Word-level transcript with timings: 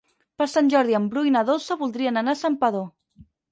Per 0.41 0.45
Sant 0.53 0.71
Jordi 0.73 0.97
en 1.01 1.05
Bru 1.11 1.23
i 1.29 1.35
na 1.37 1.45
Dolça 1.51 1.79
voldrien 1.83 2.19
anar 2.25 2.37
a 2.39 2.43
Santpedor. 2.43 2.91